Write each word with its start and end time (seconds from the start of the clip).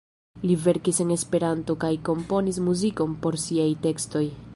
Li 0.43 0.53
verkis 0.61 1.01
en 1.03 1.11
Esperanto 1.15 1.75
kaj 1.83 1.91
komponis 2.09 2.59
muzikon 2.69 3.17
por 3.27 3.39
siaj 3.43 3.69
tekstoj. 3.85 4.25